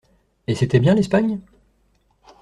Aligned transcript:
Et 0.47 0.55
c'était 0.55 0.79
bien 0.79 0.95
l'Espagne? 0.95 1.39